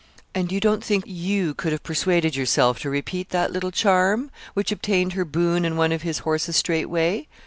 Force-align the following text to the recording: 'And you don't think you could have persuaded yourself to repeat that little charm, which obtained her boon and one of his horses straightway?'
'And 0.33 0.51
you 0.51 0.59
don't 0.59 0.83
think 0.83 1.03
you 1.05 1.53
could 1.53 1.71
have 1.71 1.83
persuaded 1.83 2.35
yourself 2.35 2.79
to 2.79 2.89
repeat 2.89 3.29
that 3.29 3.53
little 3.53 3.69
charm, 3.69 4.31
which 4.55 4.71
obtained 4.71 5.13
her 5.13 5.25
boon 5.25 5.63
and 5.63 5.77
one 5.77 5.91
of 5.91 6.01
his 6.01 6.17
horses 6.25 6.55
straightway?' 6.57 7.27